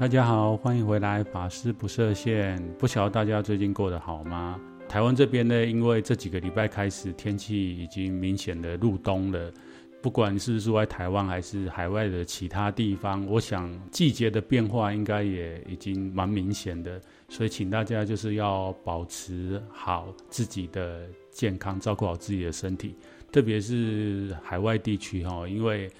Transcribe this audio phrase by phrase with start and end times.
[0.00, 2.58] 大家好，欢迎回来，法师不设限。
[2.78, 4.58] 不晓得大家最近过得好吗？
[4.88, 9.52] 台湾这边呢，因为这几个礼拜开始天气已经明显的入冬了，
[10.00, 22.94] 不管是住在台湾还是海外的其他地方，我想季节的变化应该也已经蛮明显的，所以请大家就是要保持好自己的健康，照顾好自己的身体，
[23.30, 25.90] 特别是海外地区哈，因为。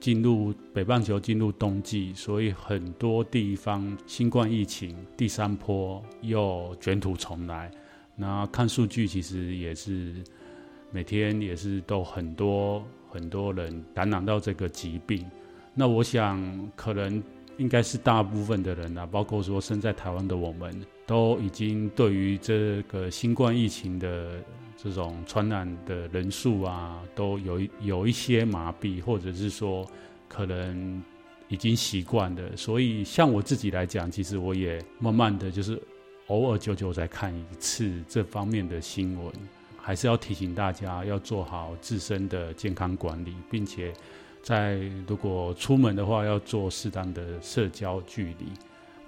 [0.00, 7.70] 进入北半球进入冬季，所以很多地方新冠疫情第三波又卷土重来。
[8.14, 10.14] 那看数据，其实也是
[10.92, 15.24] 每天也是都很多很多人感染到这个疾病。
[15.74, 17.22] 那我想，可能
[17.56, 24.42] 应该是大部分的人啊，包括说身在台湾的我们，都已经对于这个新冠疫情的。
[24.80, 29.84] 这种传染的人数啊，都有有一些麻痹，或者是说
[30.28, 31.02] 可能
[31.48, 32.56] 已经习惯了。
[32.56, 35.82] 所以像我自己来讲，其实我也慢慢的就是
[36.28, 39.32] 偶尔久久再看一次这方面的新闻，
[39.76, 43.92] 还是要提醒大家要做好自身的健康管理，并且
[44.42, 48.46] 在如果出门的话，要做适当的社交距离。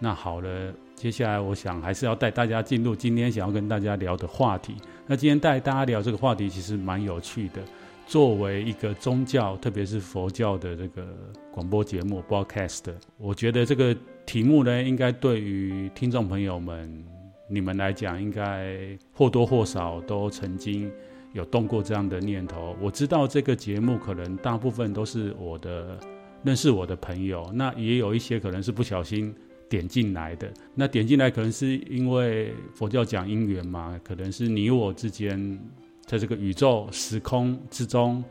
[0.03, 4.75] 那好了，接下来我想还是要带大家进入今天想要跟大家聊的话题。
[5.07, 7.61] 那今天带大家聊这个话题其实蛮有趣的。
[8.07, 11.07] 作为一个宗教，特别是佛教的这个
[11.53, 12.85] 广播节目 （broadcast），
[13.19, 17.05] 我觉得这个题目呢，应该对于听众朋友们
[17.47, 18.75] 你们来讲，应该
[19.13, 20.91] 或多或少都曾经
[21.35, 22.75] 有动过这样的念头。
[22.81, 25.97] 我知道这个节目可能大部分都是我的
[26.43, 29.33] 认识我的朋友，那也有一些可能是不小心。
[29.71, 35.59] 点进来的，那点进来可能是因为佛教讲因缘嘛，可能是你我之间
[36.05, 38.23] 在这个宇宙时空之中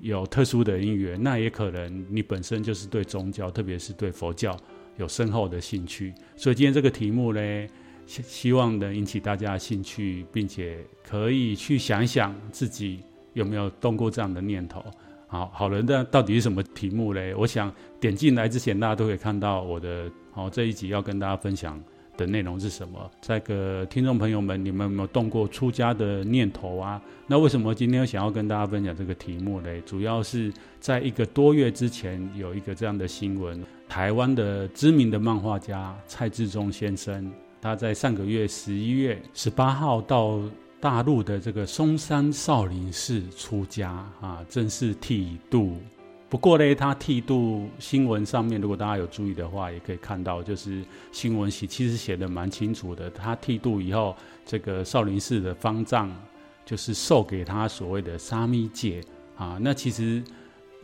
[0.00, 4.56] 有特殊的因缘，那也可能你本身就是对宗教，特别是对佛教
[4.96, 6.12] 有深厚的兴趣。
[6.36, 7.66] 所以今天这个题目呢，
[8.04, 12.98] 希希望能引起大家的兴趣，并且可以去想一想自己
[13.34, 14.84] 有没有动过这样的念头。
[15.30, 17.34] 好，好人的到底是什么题目嘞？
[17.36, 20.10] 我想点进来之前，大家都可以看到我的。
[20.32, 21.78] 好，这一集要跟大家分享
[22.16, 22.98] 的内容是什么？
[23.20, 26.98] 这个听众朋友们，你们有没有动过出家的念头啊？
[27.26, 29.82] 那为什么今天想要跟大家分享这个题目嘞？
[29.84, 30.50] 主要是
[30.80, 40.40] 在一个多月之前，有一个这样的新闻：台湾的知名的漫画家蔡志忠先生，他在上个月十一月十八号到。
[40.80, 43.90] 大陆的这个嵩山少林寺出家
[44.20, 45.76] 啊，正式剃度。
[46.28, 53.10] 不过呢，他剃度新闻上面，如果大家有注意的话，也可以看到，就是新闻写其实写的蛮清楚的。
[53.10, 56.14] 他剃度以后，这个少林寺的方丈
[56.64, 59.02] 就是授给他所谓的沙弥戒
[59.36, 59.58] 啊。
[59.60, 60.22] 那其实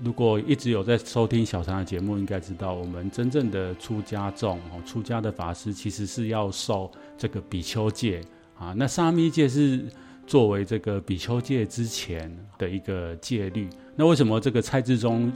[0.02, 8.20] 如果一直有在收听小禅的节目，应该知道，我们真正的出家众哦，出家的法师其实是要受这个比丘戒。
[8.58, 9.84] 啊，那沙弥戒是
[10.26, 13.68] 作为这个比丘戒之前的一个戒律。
[13.96, 15.32] 那为什么这个蔡志忠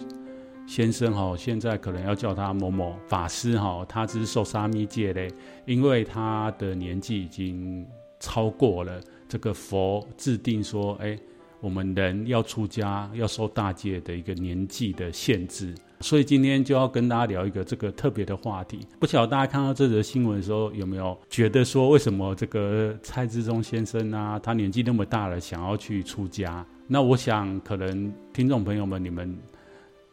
[0.66, 5.32] 先生哈，现在可能要叫他某某法师哈，他只是受沙弥戒嘞？
[5.66, 7.86] 因为他的年纪已经
[8.20, 11.18] 超过了这个佛制定说，哎，
[11.60, 15.74] 我们人要出家要受大戒的一个年纪的限制。
[16.00, 18.86] 所以今天就要跟大家聊一个这个特别的话题。
[19.00, 26.64] 不晓得大家看到这则新闻的时候，有没有觉得说，为什么这个蔡志忠先生啊，他年纪那么大了，想要去出家？
[26.86, 29.36] 那我想，可能听众朋友们，你们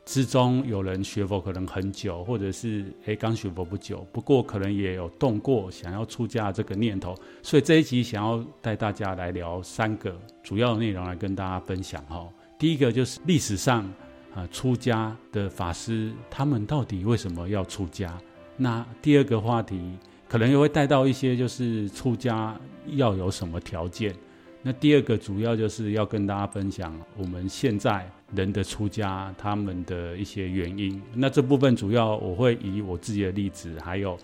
[0.06, 7.15] 之中有人学佛可能很久，或者是诶刚学佛不久，不过可能也有动过想要出家这个念头。
[7.44, 12.27] 所以这一集想要带大家来聊三个主要的内容来跟大家分享哈。
[12.57, 13.88] 第一个就是历史上。
[14.36, 18.16] 啊，出家的法师，他们到底为什么要出家？
[18.58, 19.98] 那第二个话题
[20.28, 22.54] 可能又会带到一些，就是出家
[22.88, 24.14] 要有什么条件。
[24.62, 31.02] 那第二个主要就是要跟大家分享我们现在人的出家他们的一些原因。
[31.14, 34.18] 那这部分主要我会以我自己的例子，还有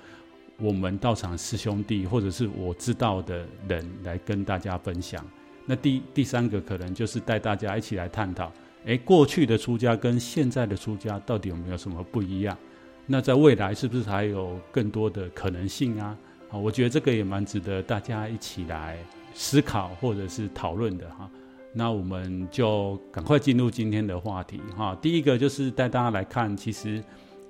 [0.57, 5.25] 我们道场师兄弟或者是我知道的人来跟大家分享。
[5.65, 8.51] 那第第三个可能就是带大家一起来探讨。
[8.85, 12.57] 诶，过去的出家跟现在的出家到底有没有什么不一样？
[13.05, 16.17] 那在未来是不是还有更多的可能性啊？
[16.49, 18.97] 啊，我觉得这个也蛮值得大家一起来
[19.33, 21.29] 思考或者是讨论的哈。
[21.73, 24.97] 那我们就赶快进入今天的话题哈。
[25.01, 27.01] 第一个就是带大家来看，其实，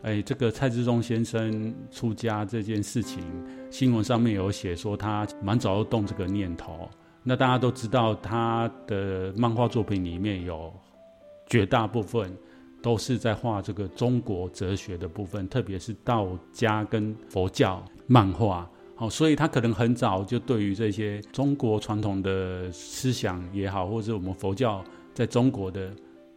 [0.04, 3.24] 诶，这个蔡志忠先生出家这件事情，
[3.72, 6.90] 新闻上面有写说他蛮早就动这个念头。
[7.24, 10.72] 那大家都知道，他的漫画作品里面有
[11.52, 12.34] 绝大部分
[12.82, 18.72] 都是在画这个中国哲学的部分，特别是道家跟佛教漫画。
[18.96, 24.82] 好，所以他可能很早就对于这些中国传统的思想也好，或者我们佛教
[25.14, 25.94] 在中国的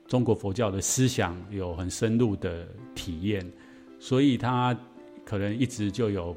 [0.08, 2.66] 中国佛教的思想有很深入的
[2.96, 3.48] 体验，
[4.00, 4.76] 所以他
[5.24, 6.36] 可能一直就有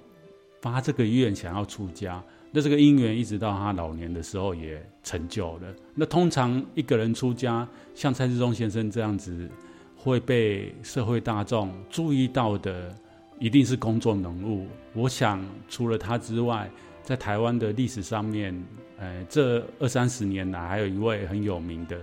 [0.61, 2.23] 发这个愿想要出家。
[2.57, 5.67] 那这个因缘一直到他老年的时候也成就了。
[5.93, 9.47] 那通常一个人出家，像蔡志忠先生这样子，
[9.95, 12.91] 会被社会大众注意到的，
[13.37, 14.65] 一定是公众人物。
[14.95, 15.39] 我想
[15.69, 16.67] 除了他之外，
[17.03, 18.59] 在台湾的历史上面，
[18.97, 21.95] 呃，这二三十年来，还有一位很有名的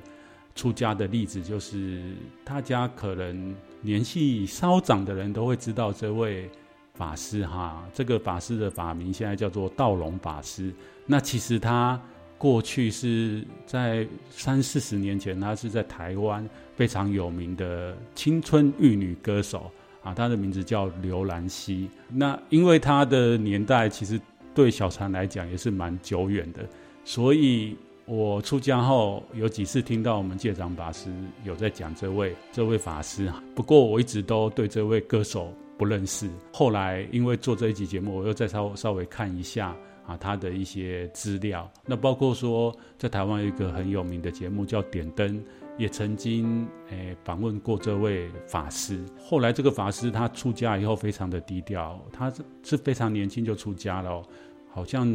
[0.55, 2.01] 出家的例子，就是
[2.45, 6.49] 大家可能年纪稍长的人都会知道这位。
[6.95, 10.73] 法师哈，这个法师的法名现在叫做道隆法师。
[11.07, 12.01] 那其实他
[12.39, 19.71] 过去是在三四十年前，他是在台湾非常有名的青春玉女歌手
[20.05, 21.91] 啊，他的名字叫刘兰希。
[22.09, 24.21] 那因为他的年代其实
[24.55, 26.65] 对小禅来讲也是蛮久远的，
[27.05, 31.13] 所以我出家后有几次听到我们戒长法师
[31.43, 33.33] 有在讲这位这位法师。
[33.53, 35.53] 不过我一直都对这位歌手。
[35.85, 39.77] 不认识，后来因为做这一集节目，我又再稍稍微看一下
[40.07, 41.71] 啊，他的一些资料。
[41.85, 45.39] 那包括说，在台湾有一个很有名的节目叫《点灯》，
[45.77, 49.05] 也曾经诶访问过这位法师。
[49.21, 54.23] 后来这个法师他出家以后非常的低调，他是是非常年轻就出家了，
[54.73, 55.07] 好像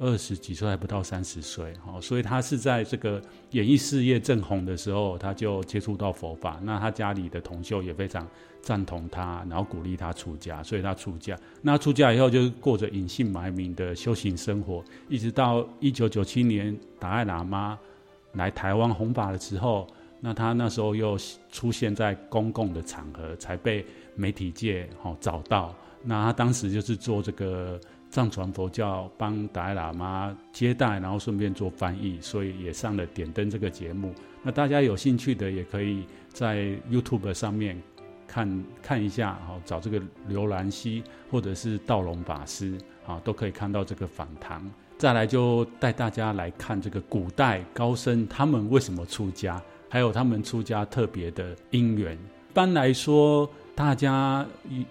[0.00, 6.58] 二十几岁还不到三十岁，哦，所以他是在这个演艺事业正红的时候，他就接触到佛法。
[6.64, 8.26] 那他家里的同修也非常。
[8.66, 11.38] 赞同他，然后鼓励他出家，所以他出家。
[11.62, 17.78] 那出家以后就过着隐姓埋名的修行生活，一直到一九九七年达赖喇嘛
[18.32, 19.86] 来台湾弘法的时候，
[20.20, 21.16] 那他那时候又
[21.48, 23.86] 出现在公共的场合，才被
[24.16, 25.72] 媒体界哦找到。
[26.02, 27.78] 那他当时就是做这个
[28.10, 34.12] 藏传佛教，帮达赖喇嘛接待，然后顺便做翻译，所以也上了点灯这个节目。
[34.42, 37.80] 那大家有兴趣的，也可以在 YouTube 上面。
[38.26, 42.76] 看看一下，好，找这个刘兰溪或者是道隆法师，
[43.06, 44.62] 啊，都可以看到这个访谈。
[44.98, 52.14] 再来就带大家来看这个古代高僧他们为什么出家，还有他们出家特别的因缘。
[52.14, 54.84] 一般来说，大家一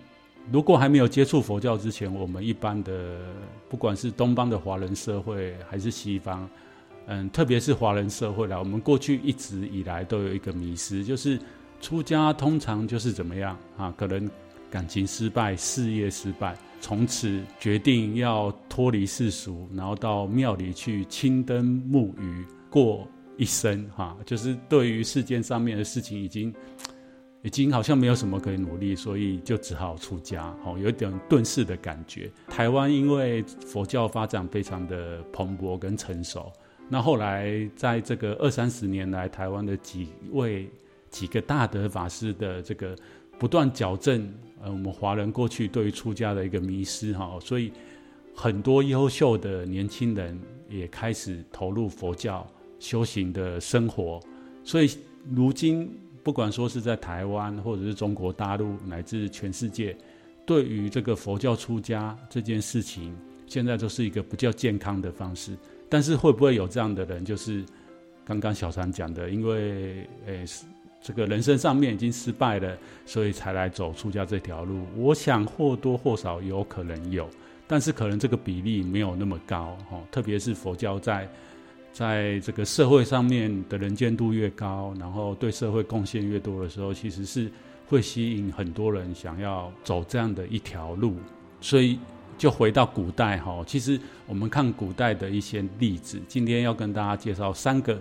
[0.51, 3.19] 如果还没有接触佛教之前，我们一般的
[3.67, 6.47] 不管是东方的华人社会还是西方，
[7.07, 11.39] 嗯，特别是华人社会啦，我们过去一直以来都有一个迷思，就是。
[11.81, 13.93] 出家通常就是怎么样啊？
[13.95, 14.29] 可能
[14.71, 23.87] 感情失败、事业失败，从此决定要脱离世俗，然后到庙里去青灯沐浴过一生。
[23.95, 26.53] 哈、就是对于世间上面的事情，已经
[27.43, 30.53] 已经好像没有什么可以努力，所以就只好出家。
[30.65, 32.31] 哦，有一点遁世的感觉。
[32.47, 36.51] 台湾因为佛教发展非常的蓬勃跟成熟，
[36.89, 40.67] 那后来在这个二三十年来，台湾的几位。
[41.15, 42.93] 几个大德法师的这个
[43.39, 44.29] 不断矫正，
[44.61, 47.71] 呃，我们华人过去对于出家的一个迷失哈，所以
[48.35, 50.37] 很多优秀的年轻人
[50.69, 52.45] 也开始投入佛教
[52.79, 54.19] 修行的生活，
[54.61, 54.89] 所以
[55.33, 55.89] 如今
[56.21, 59.95] 不管说是在台湾或者是中国大陆乃至全世界，
[60.45, 63.15] 对于这个佛教出家这件事情，
[63.47, 65.55] 现在都是一个比较健康的方式。
[65.87, 67.63] 但是会不会有这样的人，就是
[68.25, 70.45] 刚刚小禅讲的，因为诶。
[71.05, 74.87] 这个人生上面已经失败了，所以才来走出家这条路。
[74.97, 77.29] 我想或多或少有可能有，
[77.67, 80.01] 但是可能这个比例没有那么高哈。
[80.11, 81.29] 特别是佛教在
[81.93, 87.51] 在这个社会上面的能见度越高，然后对社会贡献越多的时候，其实是
[87.87, 91.13] 会吸引很多人想要走这样的一条路。
[91.61, 91.99] 所以
[92.35, 97.95] 就回到古代哈，其实我们看古代的一些例子，今天要跟大家介绍三个。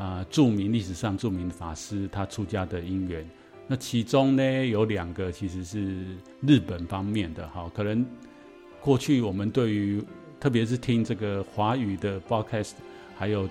[0.00, 3.28] 啊、著名历史上著名的法师，他出家的因缘，
[3.66, 8.02] 那其中呢有两个其实是日本方面的哈，可能
[8.80, 10.02] 过去我们对于
[10.40, 12.72] 特别是听这个华语的 broadcast，
[13.14, 13.46] 还有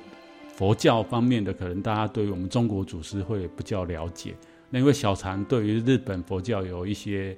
[0.55, 4.33] 佛教方面的，可能大家对于我们中国祖师会比较了解。
[4.71, 7.37] 那因为小禅对于日本佛教有一些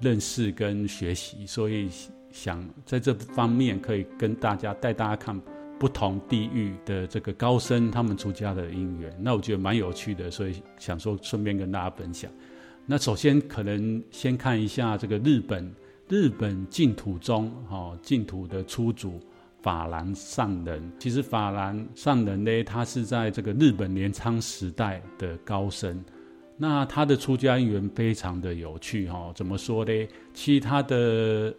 [0.00, 1.88] 认识跟学习，所以
[2.30, 5.40] 想在这方面可以跟大家带大家看
[5.78, 9.14] 不同地域的这个高僧他们出家的因缘。
[9.20, 12.30] 那我觉得蛮有趣的，所以想说顺便跟大家分享。
[12.86, 15.74] 那首先可能先看一下这个日本
[16.08, 19.20] 日本净土中哈净土的初祖
[19.62, 20.92] 法兰上人。
[20.98, 26.04] 其实法兰上人呢，他是在这个日本镰仓时代的高僧。
[26.56, 30.08] 那他的出家因缘非常的有趣哈，怎么说呢？
[30.32, 31.52] 其他的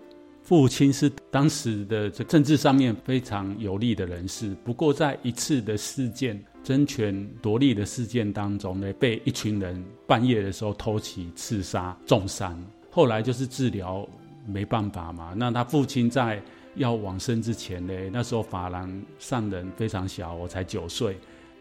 [0.46, 14.08] 父亲是当时的这政治上面非常有利的人士，不过在一次的事件争权夺利的事件当中呢，被一群人半夜的时候偷袭刺杀重伤，后来就是治疗
[14.46, 15.34] 没办法嘛。
[15.36, 16.40] 那他父亲在
[16.76, 21.18] 要往生之前呢，那时候法兰上人非常小，我才九岁。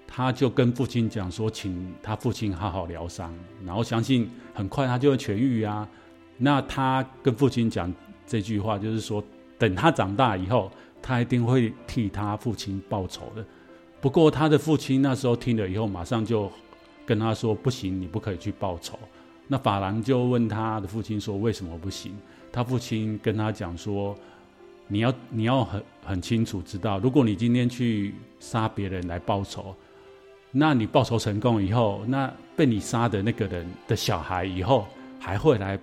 [0.06, 5.88] 他就跟父亲讲说，请他父亲好好疗伤，然后相信很快他就会痊愈啊。
[6.36, 7.90] 那他跟父亲讲
[8.26, 9.22] 这句话，就是说
[9.58, 10.70] 等他长大以后，
[11.02, 13.44] 他一定会替他父亲报仇的。
[14.00, 16.50] 不过他的父亲那时候听了以后，马上就
[17.06, 18.98] 跟他说：“不行，你不可以去报仇。”
[19.48, 22.16] 那法然就问他的父亲说：“为什么不行？”
[22.50, 24.14] 他父亲跟他讲说
[24.88, 29.74] ：“你要你要很很清楚知道，如果你今天去杀别人来报仇。”
[30.56, 34.86] 那你报仇成功以后，那被你杀的那个人的小孩以后
[35.18, 35.76] 还会来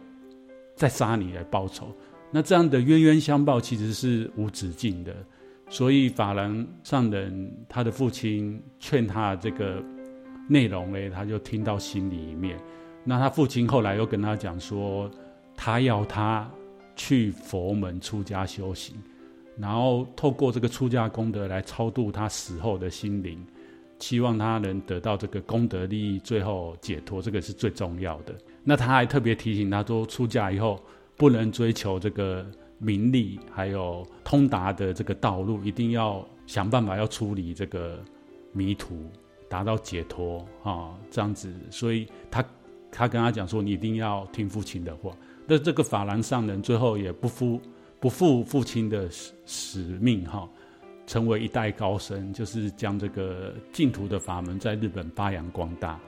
[0.78, 1.92] 再杀你来报仇，
[2.32, 5.16] 那这样的冤冤相报其实是无止境的。
[5.70, 9.84] 所以法兰上人他的父亲劝他这个
[10.50, 12.58] 内容呢，他就听到心里面。
[13.04, 15.10] 那他父亲后来又跟他讲说，
[15.56, 16.50] 他要他
[16.96, 18.96] 去佛门出家修行，
[19.58, 23.42] 然后透过这个出家功德来超度他死后的心灵。
[24.00, 28.34] 希望他能得到这个功德利益，最后解脱，这个是最重要的。
[28.64, 30.84] 那他还特别提醒他说，出家以后
[31.22, 32.44] 不能追求这个
[32.80, 38.04] 名利，还有通达的这个道路，一定要想办法要处理这个
[38.51, 39.08] 迷途，
[39.48, 41.54] 达到解脱啊、这样子。
[41.70, 42.44] 所以他
[42.92, 45.16] 他跟他讲说，你一定要听父亲的话。
[45.46, 47.62] 那这个法兰上人最后也不负
[48.00, 50.50] 不负父亲的使使命哈。
[51.06, 56.00] 成为一代高僧，就是将这个净土的法门在日本发扬光大，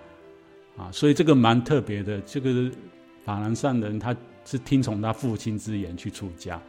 [0.75, 2.19] 啊，所以这个蛮特别的。
[2.21, 2.71] 这个
[3.23, 6.61] 法兰上人他是听从他父亲之言去出家。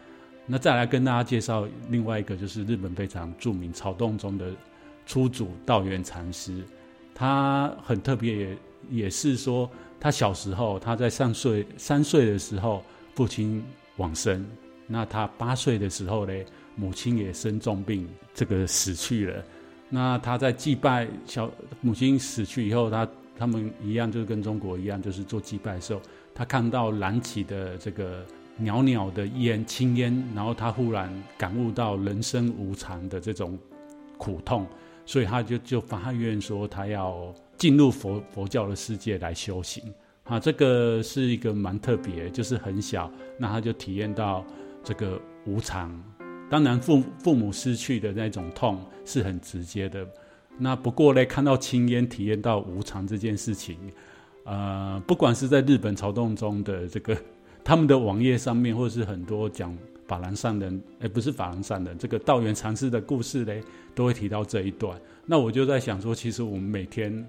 [0.46, 4.52] 那再来跟大家介绍另外一个，就是日本非常著名曹洞宗的
[5.06, 6.62] 初祖道元禅师，
[7.14, 8.58] 他很特别，也
[8.90, 13.64] 也是说他小时候他在三岁三岁的时候父亲
[13.96, 14.46] 往生，
[14.86, 16.32] 那他八岁的时候呢，
[16.76, 19.42] 母亲也生重病，这个死去了。
[19.88, 21.50] 那他在祭拜小
[21.80, 26.02] 母亲死去以后，他他们一样，就是跟中国一样，就是做祭拜的时候，
[26.34, 28.24] 他看到燃起的这个
[28.58, 33.58] 袅袅的烟青烟，然后他忽然感悟到人生无常的这种
[34.18, 34.66] 苦痛，
[35.06, 39.82] 所以他就就发愿说，他要进入佛佛教的世界来修行。
[40.24, 44.42] 啊，这个是一个蛮特别，就是很小，那他就体验到
[44.82, 46.02] 这个无常。
[46.50, 50.06] 当然父，父母失去的那种痛是很直接的。
[50.56, 53.76] 那不过呢，看到青烟，体验到无常这件事情，
[54.44, 57.16] 呃，不管是在日本朝洞中的这个
[57.64, 63.62] 他们的网页上面，或者是很多讲法兰上人，哎，不是法兰上人，这个道元禅师的故事嘞，
[63.94, 64.98] 都会提到这一段。
[65.26, 67.26] 那我就在想说，其实我们每天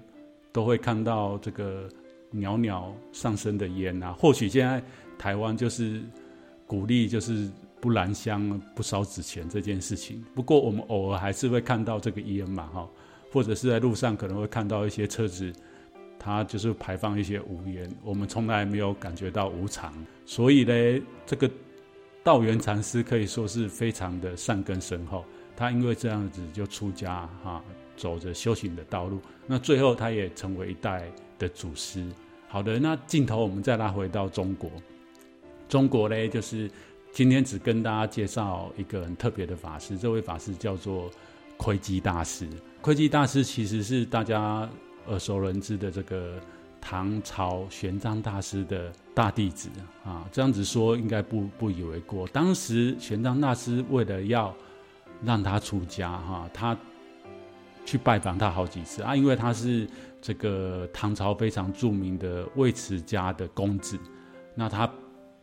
[0.52, 1.88] 都会看到这个
[2.30, 4.12] 袅袅上升的烟啊。
[4.12, 4.82] 或许现在
[5.18, 6.00] 台湾就是
[6.66, 7.50] 鼓励，就是。
[7.78, 12.88] 不燃香、不烧纸钱这件事情，不过我们偶尔还是会看到这个烟嘛，哈，
[13.30, 15.52] 或者是在路上可能会看到一些车子，
[16.26, 21.48] 它就是排放一些无烟，我们从来没有感觉到无常，所以呢，这个
[22.24, 27.62] 道元禅师可以说是非常的善根深厚，他因为这样子就出家哈，
[27.96, 31.04] 走着修行的道路，那最后他也成为一代
[31.38, 32.04] 的祖师。
[32.48, 34.68] 好的，那镜头我们再拉回到中国，
[35.68, 36.68] 中国呢就是。
[37.12, 41.10] 今天只跟大家介绍一个很特别的法师，这位法师叫做
[41.56, 42.46] 窥基大师。
[42.82, 44.68] 窥基大师其实是大家
[45.08, 46.34] 耳熟能详的这个
[46.80, 49.68] 唐朝玄奘大师的大弟子
[50.04, 52.26] 啊，这样子说应该不不以为过。
[52.28, 54.54] 当时玄奘大师为了要
[55.24, 56.76] 让他出家哈，他
[57.84, 59.88] 去拜访他好几次啊，因为他是
[60.20, 63.98] 这个唐朝非常著名的尉迟家的公子，
[64.54, 64.90] 那他。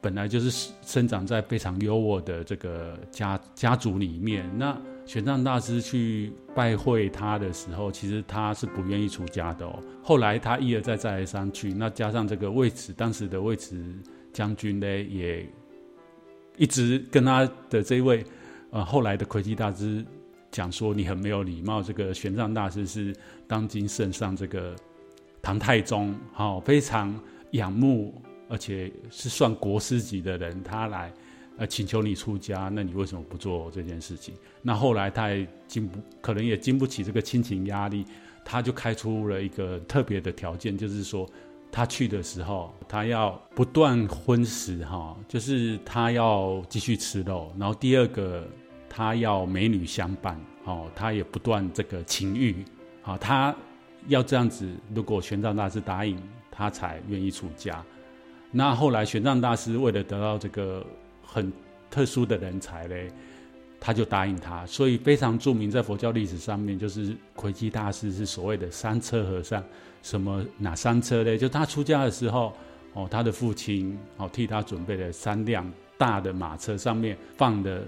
[0.02, 9.78] 本来就是生长在非常优渥的这个家家族里面，那玄奘大师去拜会他的时候，其实他是不愿意出家的哦。
[10.02, 13.94] 后来他一而再再而三去，那加上这个尉迟当时的尉迟
[14.32, 15.46] 将军呢，也
[16.58, 18.24] 一直跟他的这位
[18.72, 20.04] 呃后来的魁基大师
[20.52, 21.84] 讲说，你很没有礼貌。
[21.84, 23.14] 这个玄奘大师是
[23.46, 24.76] 当今圣上这个
[25.42, 27.14] 唐太宗，好、哦、非常
[27.52, 31.14] 仰慕，而且是算国师级的人，他来。
[31.56, 34.34] 呃，请求你出家，那你为什么不做这件事情？
[34.64, 38.04] 那后来他也经不，可能也经不起这个亲情压力，
[38.44, 41.30] 他就开出了一个特别的条件，就是说
[41.72, 47.54] 他去的时候，他要不断荤食哈，就是他要继续吃肉。
[47.60, 48.48] 然后第二个，
[48.90, 52.66] 他要美女相伴，哦，他也不断这个情欲，
[53.04, 53.56] 啊，他
[54.08, 54.68] 要这样子。
[54.96, 56.20] 如果玄奘大师答应，
[56.50, 57.86] 他才愿意出家。
[58.50, 60.84] 那后来玄奘大师为了得到这个。
[61.34, 61.52] 很
[61.90, 63.12] 特殊的人才嘞，
[63.80, 69.64] 他就答应他，所以非常著名，在佛教历史上面，就是魁基大师是所谓的三车和尚。
[70.04, 71.38] 什么哪三车嘞？
[71.38, 72.54] 就他出家的时候，
[72.94, 77.84] 哦，他的父亲哦替他准备了三辆大的马车，上面放的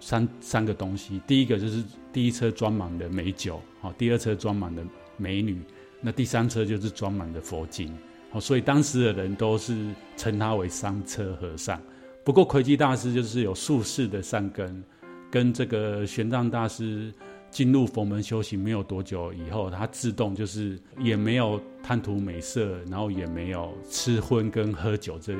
[0.00, 1.20] 三三个东西。
[1.26, 4.82] 第一个就是第一车装满的美酒，哦，第二车装满的
[5.16, 5.60] 美女，
[6.00, 7.94] 那第三车就是装满的佛经。
[8.32, 11.80] 哦，所以当时的人都是称他为三车和尚。
[12.24, 14.82] 不过魁基大师就是有宿世的善根，
[15.28, 17.12] 跟这个玄奘大师
[17.50, 25.34] 进入佛门修行没有多久以后，他自动就是也没有贪图美色，然后也没有吃荤跟喝酒这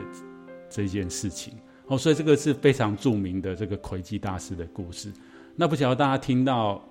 [0.68, 1.54] 这件事情。
[1.86, 5.12] 哦，所以这个是非常著名的这个魁基大师的故事。
[5.54, 6.82] 那不晓得大家听到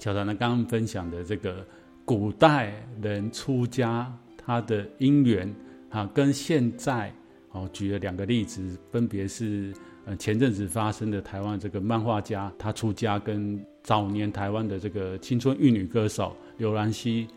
[0.00, 1.64] 小禅呢刚刚分享的这个
[2.04, 5.54] 古代人出家他的因缘
[5.90, 7.14] 啊，跟现在。
[7.52, 9.72] 哦，举了两个例子，分别是
[10.04, 17.28] 呃前阵子发生的台湾这个漫画家他出家，跟早年台湾的这个青春玉女歌手刘兰希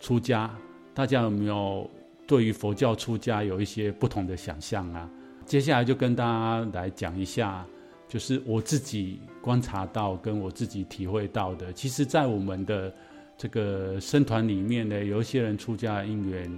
[0.00, 0.50] 出家，
[0.92, 1.88] 大家有没有
[2.26, 5.08] 对于佛教出家有一些不同的想象啊？
[5.44, 7.66] 接下来就跟大家来讲一下，
[8.08, 12.92] 就是我自己观察到跟我自己体会到的，其实，在我们的
[13.36, 16.50] 这个僧团里面呢，有一些人出家的因缘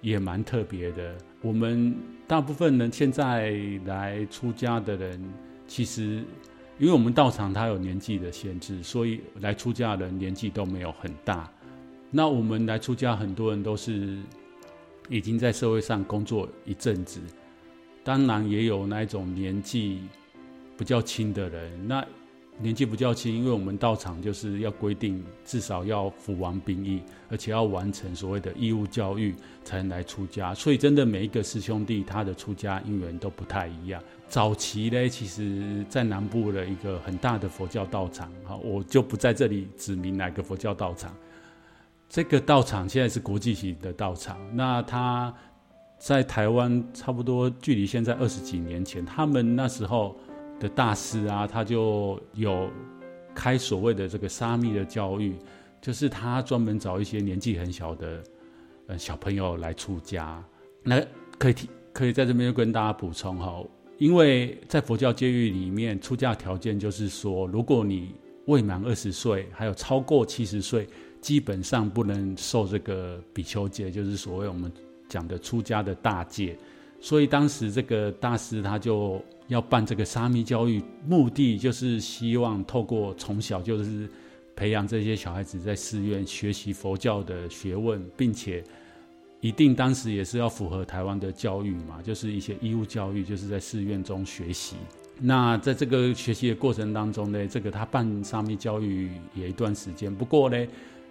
[0.00, 1.16] 也蛮特别的。
[1.40, 1.94] 我们
[2.26, 3.52] 大部分人现在
[3.84, 5.22] 来出家的人，
[5.66, 6.24] 其实
[6.78, 11.50] 因为我们道场它有年纪的限制，所以来出家的人年纪都没有很大。
[12.10, 14.18] 那我们来出家，很多人都是
[15.08, 17.20] 已经在社会上工作一阵子，
[18.02, 20.02] 当然也有那一种年纪
[20.76, 21.88] 比较轻的人。
[21.88, 22.04] 那
[22.60, 30.52] 年纪比较轻，因为我们道场就是要规定至少要服完兵役，而且要完成所谓的义务教育才能来出家。
[30.52, 34.02] 所以，真的每一个师兄弟他的出家因缘都不太一样。
[34.28, 41.14] 早期呢，其实在南部的一个很大的佛教道场，哈，我就不在这里指明哪个佛教道场。
[42.08, 45.32] 这个道场现在是国际型的道场，那他
[45.96, 50.18] 在台湾差不多距离现在二十几年前，他们那时候。
[50.60, 52.68] 的大师啊，他就有
[53.34, 55.36] 开所谓的这个沙弥的教育，
[55.80, 58.22] 就是他专门找一些年纪很小的
[58.88, 60.42] 呃小朋友来出家。
[60.82, 61.00] 那
[61.38, 63.62] 可以提，可以在这边就跟大家补充哈，
[63.98, 68.14] 因为在佛教戒律里面，出家条件就是说，如果你
[68.46, 70.88] 未满二十岁，还有超过七十岁，
[71.20, 74.72] 基本上不能受这个比丘戒，就是所谓我们
[75.08, 76.58] 讲的出家的大戒。
[77.00, 79.22] 所以当时这个大师他就。
[79.48, 84.08] 要办这个沙弥教育，目的就是希望透过从小就是
[84.54, 88.62] 培养这些小孩子在寺院学习佛教的学问，并且
[89.40, 94.76] 一定当时也是要符合台湾的教育嘛，就是一些义务教育，就是在寺院中学习。
[95.18, 100.14] 那在这个学习的过程当中呢，这个他办沙弥教育也一段时间。
[100.14, 100.66] 不过呢，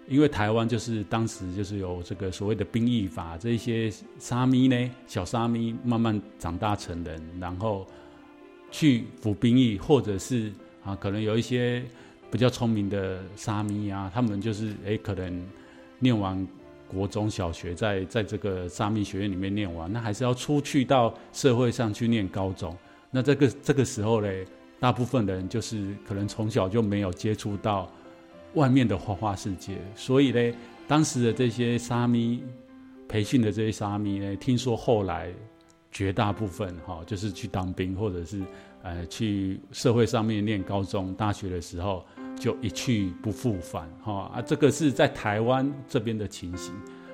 [0.07, 7.83] 因为台湾就是当时就是有这个所谓的兵役法，这些沙弥呢，小沙弥慢慢长大成人，然后。
[8.69, 10.51] 去服兵役，或者是
[10.83, 11.83] 啊，可能有一些
[12.29, 15.45] 比较聪明的沙弥啊，他们就是诶，可能
[15.99, 16.45] 念完
[16.87, 22.75] 国中小学，在在这个沙弥学院里面念完，那还是要出去到社会上去念高中。
[23.09, 24.45] 那这个这个时候嘞，
[24.79, 27.89] 大部分人就是可能从小就没有接触到
[28.53, 30.53] 外面的花花世界，所以呢，
[30.87, 32.43] 当时的这些沙弥
[33.07, 35.31] 培训的这些沙弥呢，听说后来。
[35.91, 38.41] 绝大部分哈，就是去当兵，或者是
[38.83, 46.73] 呃去社会上面念高中、大学的时候，就一去不复返哈啊，这个是在台湾这边的情形。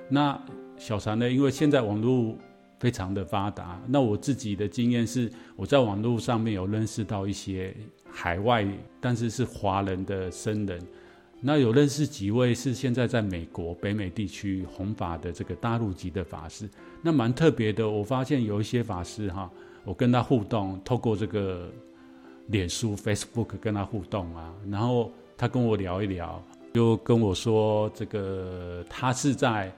[0.09, 0.39] 那
[0.77, 2.35] 小常呢，因为现在网络
[2.79, 7.75] 非常的发达，那我自己的经验是，我在网络上面有认识到一些
[8.11, 8.67] 海外，
[8.99, 10.79] 但是是华人的生人。
[11.45, 16.69] 那有认识几位是现在在美国北美地区弘法的这个大陆籍的法师，
[17.01, 17.89] 那蛮特别的。
[17.89, 19.51] 我发现有一些法师哈，
[19.83, 21.69] 我跟他互动，透过这个
[22.47, 26.41] 脸书 Facebook 跟他互动啊，然后他跟我聊一聊，
[26.73, 29.69] 就跟我说这个他是在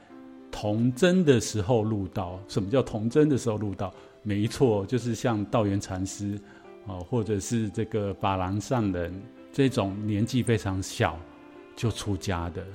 [0.51, 2.39] 童真的时候入道。
[2.47, 3.91] 什么叫童真的时候入道？
[4.21, 6.39] 没错，就是像道元禅师
[6.85, 9.11] 啊，或者是这个法廊上人
[9.51, 11.19] 这种年纪非常小。
[11.75, 12.65] 就出家的，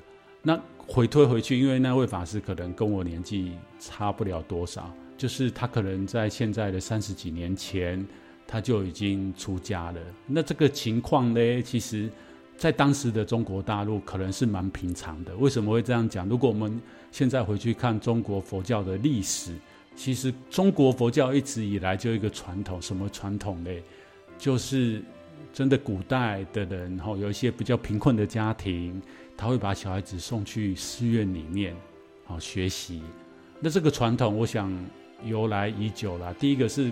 [0.43, 8.07] 那回推回去，因为那位法师可能跟我年纪差不了多少，就是他可能在现在的三十几年前，
[8.47, 10.01] 他就已经出家了。
[10.27, 12.11] 那这个情况呢，其实，
[12.59, 15.35] 在当时的中国大陆可能是蛮平常的。
[15.37, 16.29] 为什么会这样讲？
[16.29, 16.79] 如果我们
[17.11, 19.55] 现在回去看中国佛教的历史，
[19.97, 23.71] 其实中国佛教一直以来就一个传统，什么传统呢？
[24.37, 25.03] 就是。
[25.53, 29.01] 真的，古代的人哈，有一些比较贫困的家庭，
[29.37, 31.75] 他会把小孩子送去寺院里面，
[32.25, 33.03] 好学习。
[33.61, 34.73] 那这个传统，我想
[35.25, 36.33] 由来已久了。
[36.35, 36.91] 第一个是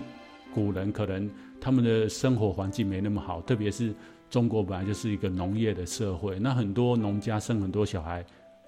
[0.53, 3.93] 古人可能他们的生活环境没那么好，特别是
[4.29, 8.23] 中国本来就是一个农业的社会，那很多农家生很多小孩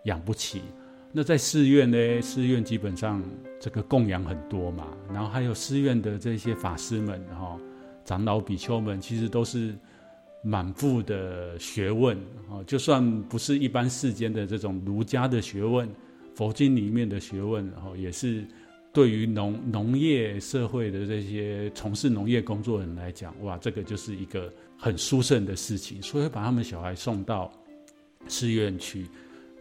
[0.06, 0.62] 养不起。
[1.12, 3.22] 那在寺院呢，寺院基本上
[3.60, 7.60] 这个供养很多嘛，然后还有寺院的这些法师们哈。
[8.12, 9.74] 长老比丘们其实都是
[10.44, 12.18] 满腹的学问
[12.50, 15.88] 啊，就算不是一般世间的这种儒家的学问，
[16.36, 18.46] 佛经里面的学问，然后也是
[18.92, 27.50] 对于农农业社会的这些从事农业工作人来讲，哇，这个就是一个很殊胜的事情，所以把他们小孩送到
[28.28, 29.08] 寺院去。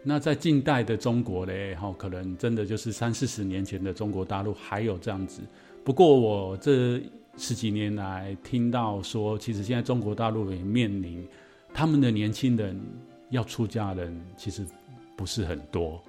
[0.03, 5.41] 那在近代的中国嘞，哈，可能真的就是三四十年前的中国大陆还有这样子。
[5.85, 7.01] 不过我这。
[7.37, 11.27] 十几年来听到说，其实现在中国大陆也面临
[11.73, 12.79] 他们的年轻人
[13.29, 14.65] 要出家人其实
[15.15, 16.01] 不是很多，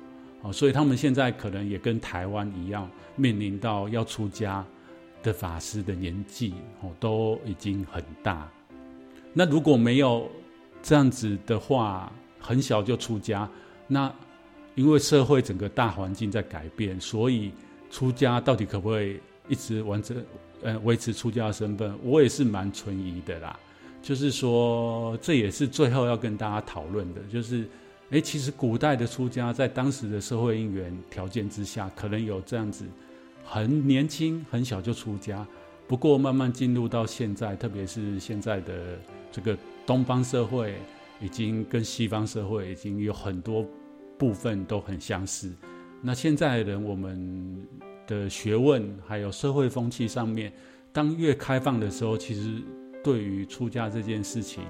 [0.43, 4.65] 哦，所以他们现在可能也跟台湾一样，面临到要出家
[5.23, 8.51] 的法师的年纪哦都已经很大。
[9.33, 10.29] 那如果没有
[10.83, 13.49] 这样子的话，很小就出家，
[13.87, 14.13] 那
[14.75, 17.53] 因为社会整个大环境在改变，所以
[17.91, 20.17] 出家到底可不可以一直完成？
[20.65, 23.59] 呃，维持出家的身份，我也是蛮存疑的啦。
[24.01, 27.21] 就是说，这也是最后要跟大家讨论的。
[27.23, 27.67] 就是，
[28.11, 32.85] 哎，其实古代的出家，在当时的社会因缘条件之下，可能有这样子，
[33.45, 35.45] 很年轻、很小就出家。
[35.89, 38.97] 不过，慢慢进入到现在，特别是现在的
[39.33, 40.77] 这个东方社会，
[41.21, 43.67] 已经跟西方社会已经有很多
[44.17, 45.53] 部分都很相似。
[46.01, 47.67] 那现在的人，我们。
[48.13, 50.53] 的学问还有社会风气上面，
[50.93, 52.61] 当越开放的时候，其实
[53.03, 54.63] 对于出家这件事情，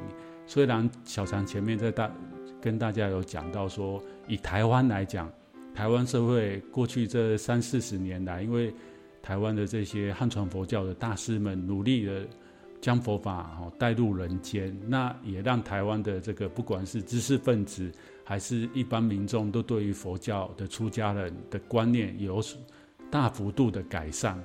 [0.47, 2.09] 虽然小常前面在大
[2.61, 5.29] 跟大家有讲到说，以台湾来讲，
[5.75, 8.73] 台湾社会过去这三四十年来，因为
[9.21, 12.25] 台湾的这些汉传佛教的大师们努力的
[12.81, 17.91] 将佛法哦带入人间，那也让台湾的这个不管是知识分子
[18.25, 22.61] 还是一般民众，都对于佛教的出家人的观念有所。
[23.13, 24.43] 大幅度的改善，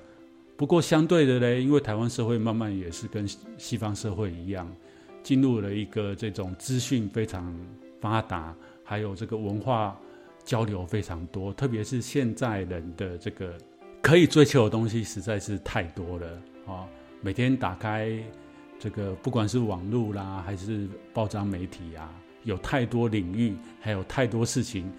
[0.58, 3.26] 不过相对的呢，因为台湾社会慢慢也是跟
[3.58, 4.70] 西方社会一样，
[5.24, 7.58] 进入了一个这种资讯非常
[8.02, 8.54] 发达，
[8.84, 9.98] 还有这个文化
[10.44, 13.58] 交流非常多，特别是现在人的这个
[14.02, 16.28] 可以追求的东西实在是太多了
[16.68, 16.86] 啊！
[17.22, 18.22] 每天打开
[18.78, 24.92] 这个，不管是网络啦，还是报章媒体啊，有太多领域，还有太多事情。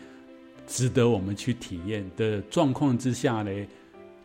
[0.69, 3.51] 值得我们去体验的状况之下呢，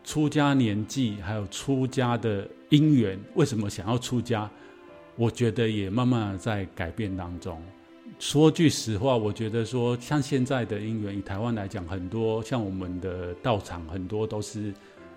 [0.04, 4.48] 出家年纪还有出家的因缘，为什么想要出家？
[5.16, 7.58] 我觉得也慢慢在改变当中。
[8.18, 14.70] 说句实话，我觉得说像现在的因缘，以台湾来讲，很多像我们的道场，很多都是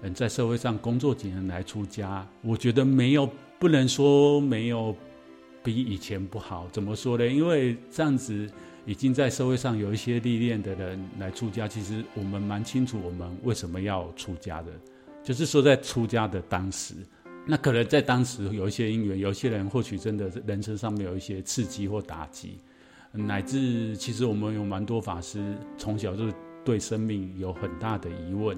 [0.04, 2.26] 嗯在社会上工作几年来出家。
[2.42, 4.96] 我觉得没有，不能说没有
[5.62, 6.70] 比以前不好。
[6.72, 7.28] 怎么说呢？
[7.28, 8.50] 因为这样子。
[8.88, 14.72] 已经在社会上有一些历练的人来出家，其实我们蛮清楚我们为什么要出家的，
[15.22, 16.96] 就是说在出家的当时，
[17.46, 22.60] 那可能在当时有一些因缘，有些人或许真的人生上面有一些刺激或打击，
[23.12, 26.32] 乃至其实我们有蛮多法师从小就
[26.64, 28.58] 对生命有很大的疑问，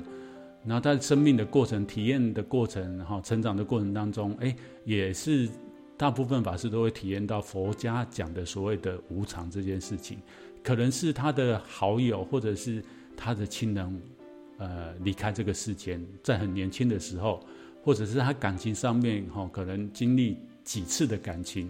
[0.63, 5.49] 然后在生命的过程、体验的过程、哈成长的过程当中，哎，也是。
[5.99, 10.17] 大部分法师都会体验到佛家讲的所谓的无常这件事情，
[10.63, 12.81] 可能是他的好友或者是
[13.17, 14.01] 他的亲人，
[14.59, 17.45] 呃，离开这个世间，在很年轻的时候，
[17.83, 21.69] 或者是他感情上面哈，可能经历几次的感情，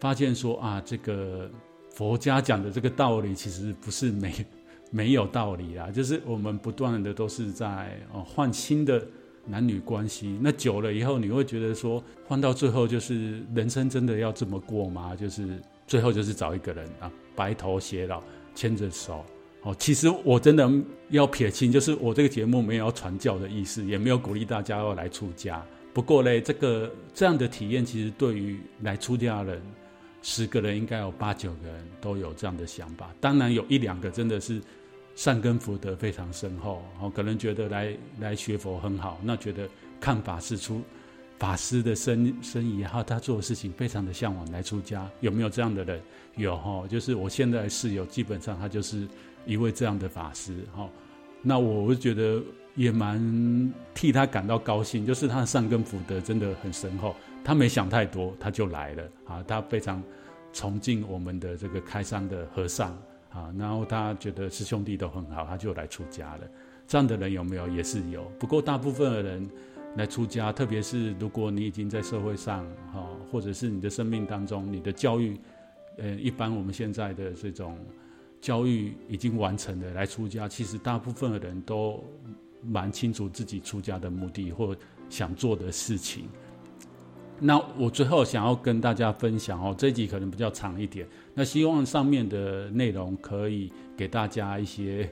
[0.00, 1.48] 发现说啊，这个
[1.92, 4.44] 佛家讲的这个道理其实不是没
[4.90, 9.06] 没有道理啦，就是我们不断的都是在哦换新的
[9.48, 15.16] 男女关系，那久了以后你会觉得说换到最后就是人生真的要这么过吗？
[15.16, 18.22] 就是最后就是找一个人啊，白头偕老，
[18.54, 19.24] 牵着手。
[19.62, 20.70] 哦，其实我真的
[21.08, 25.64] 要撇清，就是我这个节目没有要传教的意思，也没有鼓励大家要来出家。
[25.92, 29.62] 不过嘞，这个这样的体验，其实对于来出家的人，
[30.22, 33.12] 十个人应该有八九个人都有这样的想法。
[33.20, 34.60] 当然有一两个真的是
[35.18, 40.80] 善根福德非常深厚，哦，可能觉得来来学佛很好，那觉得看法师出
[41.40, 45.10] 法师的生生意，然后他做的事情非常的向往来出家。
[45.18, 46.00] 有没有这样的人？
[46.36, 49.08] 有哈，就是我现在室友，基本上他就是。
[49.46, 50.86] 一位这样的法师，哈，
[51.40, 52.42] 那我就觉得
[52.74, 60.02] 也蛮替他感到高兴，就是他的善根福德真的很深厚，他没想太多，他就来了啊，他非常
[60.52, 62.94] 崇敬我们的这个开山的和尚
[63.30, 66.48] 啊，然后他觉得师兄弟都很好，他就来出家了。
[66.86, 67.68] 这样的人有没有？
[67.68, 69.50] 也是有，不过大部分的人
[69.96, 75.38] 来出家，特别是如果你已经在社会上哈，或者是你的生命当中，你的教育，
[75.98, 77.78] 呃，一般我们现在的这种。
[78.40, 82.04] 教育已经完成了，来出家，其实大部分的人都
[82.62, 84.76] 蛮清楚自己出家的目的或
[85.10, 86.28] 想做的事情。
[87.40, 95.08] 那我最后想要跟大家分享哦，这集可能比较长一点，那希望上面的内容可以给大家一些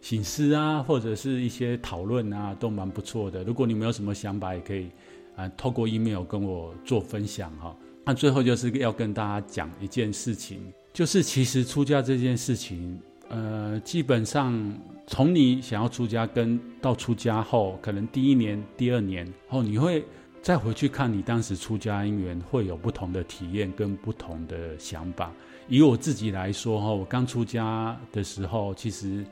[0.00, 3.42] 醒思啊，或者是一些讨论啊，都蛮不错的。
[3.42, 4.88] 如果你没有什么想法，也可以
[5.34, 7.76] 啊透过 email 跟我做分享哈。
[8.04, 10.60] 那最后就是要跟大家讲一件事情。
[10.92, 12.98] 就是其实出家这件事情，
[13.28, 14.74] 呃，基本上
[15.06, 20.02] 从你想要出家跟到出家后，可能第一年、第二年后，你会
[20.46, 25.32] 再回去看你当时出家因缘，会有不同的体验跟不同的想法。
[25.66, 29.26] 以我自己来说，哈，我刚出家的时候，其实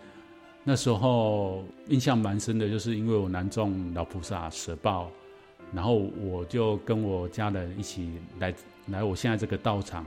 [0.64, 5.08] 那时候印象蛮深的，就是因为我南众老菩萨舍报，
[5.72, 8.52] 然后我就跟我家人一起来
[8.88, 10.04] 来我现在这个道场。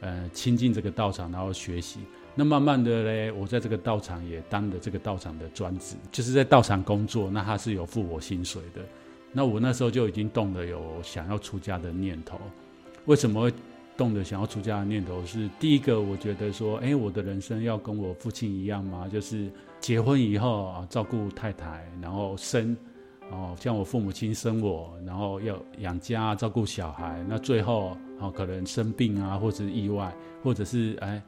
[0.00, 2.00] 呃，亲近这个道场，然后学习。
[2.34, 7.30] 那慢慢的嘞，我在这个道场也当了这个道场的专职，就是在道场工作。
[7.30, 8.80] 那他是有付我薪水的。
[9.32, 12.38] 那我那时候就已经动了有想要出家的念头。
[13.06, 13.52] 为什么会
[13.96, 15.24] 动了想要出家的念头？
[15.24, 19.08] 是第一个，我觉得说，哎，我的人生要跟我父亲一样吗？
[19.08, 22.76] 就是结婚以后啊，照顾太太，然后生。
[23.30, 30.12] 哦，像我父母亲生我，然后要养家照顾小孩，那最后哦可能生病啊，或者意外，
[30.42, 31.22] 或者是哎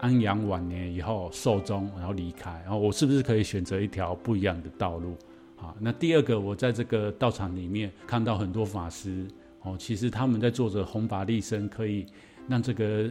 [0.00, 5.16] 安养晚年以后寿终，然后离开，然后我是不是可以选择一条不一样的道路？
[5.60, 9.26] 啊，那第二个，我在这个道场里面看到很多法师
[9.62, 12.06] 哦，其实他们在做着弘法利生，可以
[12.48, 13.10] 让这个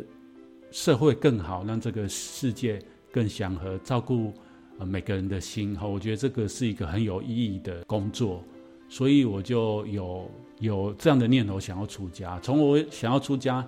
[0.72, 2.82] 社会更好，让这个世界
[3.12, 4.34] 更祥和，照顾
[4.80, 4.86] 呃。
[4.86, 8.44] 每个人的心哈，我觉得这个是一个很有意义的工作，
[8.88, 12.40] 所以我就有有这样的念头，想要出家。
[12.40, 13.64] 从我想要出家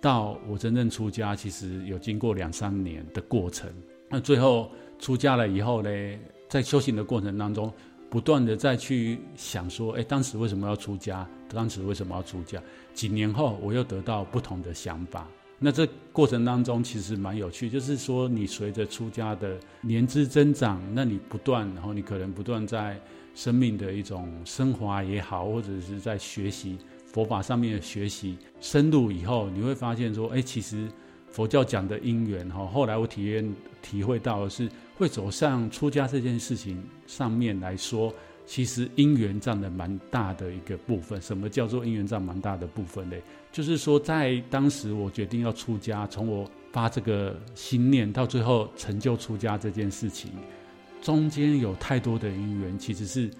[0.00, 3.68] 到我真正出家，其实有经过两三年的过程。
[4.08, 5.90] 那最后出家了以后呢，
[6.48, 7.72] 在修行的过程当中，
[8.10, 11.26] 不断的再去想说，哎，当时为什么要出家？
[11.48, 12.60] 当时为什么要出家？
[12.92, 15.26] 几年后，我又得到不同的想法。
[15.58, 23.00] 那这过程当中其实蛮有趣，就是说你随着出家的年资增长，那你不断，然后你可能不断在
[23.34, 30.88] 生命的一种升华也好，或者是在学习佛法上面的学习深入以后，你会发现说，哎，其实
[31.30, 34.68] 佛教讲的因缘哈，后来我体验体会到的是，
[35.00, 38.14] 会走上出家这件事情上面来说。
[38.46, 41.22] 其实因缘占了蛮大的一个部分。
[41.22, 43.16] 什么叫做因缘占蛮大的部分呢？
[43.52, 50.32] 就是说，在当时我决定要出家，从我发这个心念到最后成就出家这件事情，
[51.00, 52.76] 中间有太多的因缘。
[52.76, 53.30] 其实是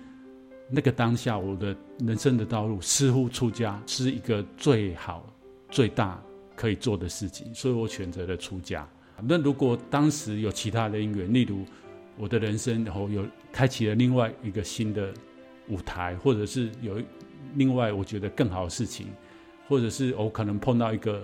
[0.68, 5.26] 那个当下，我的人生的道路似乎出家是一个最好、
[5.70, 6.22] 最大
[6.54, 8.88] 可以做的事情，所以我选择了出家。
[9.24, 11.64] 那如果当时有其他的因缘，例如
[12.16, 13.24] 我的人生然后有。
[13.52, 15.12] 开启了另外一个新的
[15.66, 17.02] 舞台，或者是有
[17.56, 19.08] 另外我觉得更好的事情，
[19.66, 21.20] 或者是我可能碰到一个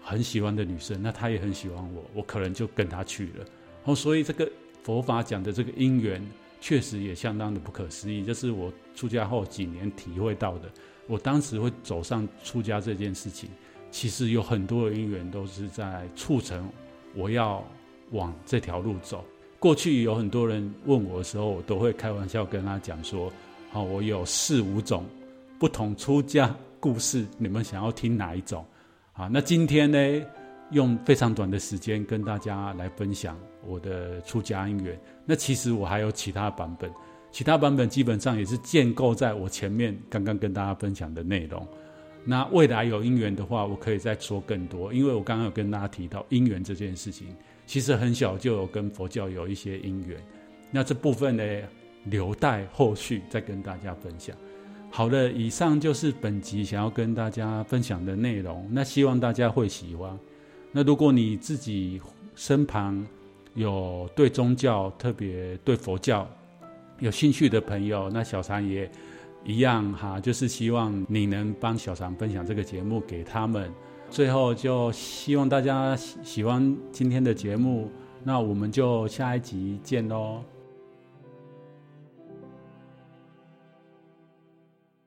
[0.00, 3.44] 很喜欢的女生，那她也很喜欢我，我可能就跟她去了。
[3.82, 4.48] 哦，所以这个
[4.84, 6.24] 佛法讲的这个因缘，
[6.60, 8.24] 确实也相当的不可思议。
[8.24, 10.70] 这是我出家后几年体会到的。
[11.08, 13.50] 我当时会走上出家这件事情，
[13.90, 16.70] 其实有很多的因缘都是在促成
[17.14, 17.64] 我要
[18.10, 19.24] 往这条路走。
[19.58, 23.32] 过去有很多人问我的时候，我都会开玩笑跟他讲说
[23.72, 25.04] ：“好，我有四五种
[25.58, 28.64] 不同出家故事，你们想要听哪一种？”
[29.14, 29.98] 啊，那今天呢，
[30.70, 34.96] 用非常短的时间跟大家来分享我的出家因缘。
[35.26, 36.88] 那其实我还有其他版本，
[37.32, 41.66] 其他版本基本上也是建构在我前面刚刚跟大家分享的内容。
[42.30, 47.28] 那未来有因缘的话，我可以再说更多，因为我刚刚有跟大家提到因缘这件事情，
[47.64, 50.22] 其实很小就有跟佛教有一些因缘。
[50.70, 51.42] 那这部分呢，
[52.04, 54.36] 留待后续再跟大家分享。
[54.90, 58.68] 好的，以上就是本集想要跟大家分享的内容。
[58.70, 60.18] 那希望大家会喜欢。
[60.70, 61.98] 那如果你自己
[62.34, 63.06] 身旁
[63.54, 66.28] 有对宗教，特别对佛教
[66.98, 68.90] 有兴趣的朋友，那小禅也
[69.44, 73.72] 一样哈，就是希望你能帮小常分享这个节目给他们。
[74.10, 77.90] 最后就希望大家喜欢今天的节目，
[78.24, 80.42] 那我们就下一集见喽。